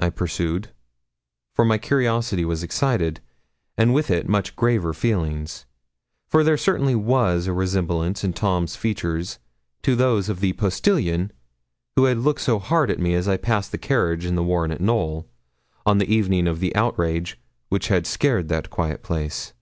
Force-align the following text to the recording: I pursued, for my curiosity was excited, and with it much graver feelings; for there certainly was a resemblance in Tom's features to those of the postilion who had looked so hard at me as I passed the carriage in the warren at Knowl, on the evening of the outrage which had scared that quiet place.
I 0.00 0.10
pursued, 0.10 0.72
for 1.54 1.64
my 1.64 1.78
curiosity 1.78 2.44
was 2.44 2.64
excited, 2.64 3.20
and 3.78 3.94
with 3.94 4.10
it 4.10 4.28
much 4.28 4.56
graver 4.56 4.92
feelings; 4.92 5.64
for 6.28 6.42
there 6.42 6.56
certainly 6.56 6.96
was 6.96 7.46
a 7.46 7.52
resemblance 7.52 8.24
in 8.24 8.32
Tom's 8.32 8.74
features 8.74 9.38
to 9.82 9.94
those 9.94 10.28
of 10.28 10.40
the 10.40 10.54
postilion 10.54 11.30
who 11.94 12.06
had 12.06 12.18
looked 12.18 12.40
so 12.40 12.58
hard 12.58 12.90
at 12.90 12.98
me 12.98 13.14
as 13.14 13.28
I 13.28 13.36
passed 13.36 13.70
the 13.70 13.78
carriage 13.78 14.24
in 14.26 14.34
the 14.34 14.42
warren 14.42 14.72
at 14.72 14.80
Knowl, 14.80 15.28
on 15.86 15.98
the 15.98 16.12
evening 16.12 16.48
of 16.48 16.58
the 16.58 16.74
outrage 16.74 17.38
which 17.68 17.86
had 17.86 18.08
scared 18.08 18.48
that 18.48 18.70
quiet 18.70 19.04
place. 19.04 19.52